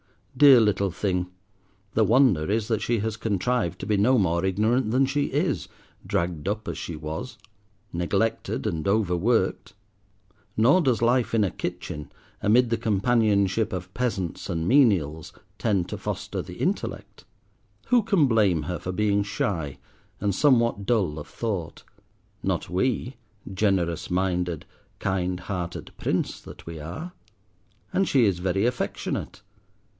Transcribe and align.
Dear 0.35 0.59
little 0.61 0.89
thing, 0.89 1.27
the 1.93 2.03
wonder 2.05 2.49
is 2.49 2.67
that 2.69 2.81
she 2.81 2.99
has 2.99 3.15
contrived 3.17 3.77
to 3.79 3.85
be 3.85 3.97
no 3.97 4.17
more 4.17 4.43
ignorant 4.43 4.89
than 4.89 5.05
she 5.05 5.25
is, 5.25 5.67
dragged 6.07 6.47
up 6.47 6.67
as 6.67 6.79
she 6.79 6.95
was, 6.95 7.37
neglected 7.93 8.65
and 8.65 8.87
overworked. 8.87 9.73
Nor 10.57 10.81
does 10.81 11.03
life 11.03 11.35
in 11.35 11.43
a 11.43 11.51
kitchen, 11.51 12.11
amid 12.41 12.71
the 12.71 12.77
companionship 12.77 13.71
of 13.71 13.93
peasants 13.93 14.49
and 14.49 14.67
menials, 14.67 15.31
tend 15.59 15.87
to 15.89 15.97
foster 15.99 16.41
the 16.41 16.55
intellect. 16.55 17.23
Who 17.87 18.01
can 18.01 18.25
blame 18.25 18.63
her 18.63 18.79
for 18.79 18.93
being 18.93 19.21
shy 19.21 19.77
and 20.19 20.33
somewhat 20.33 20.87
dull 20.87 21.19
of 21.19 21.27
thought? 21.27 21.83
not 22.41 22.67
we, 22.69 23.17
generous 23.53 24.09
minded, 24.09 24.65
kind 24.97 25.39
hearted 25.41 25.91
Prince 25.99 26.39
that 26.41 26.65
we 26.65 26.79
are. 26.79 27.11
And 27.93 28.07
she 28.09 28.25
is 28.25 28.39
very 28.39 28.65
affectionate. 28.65 29.43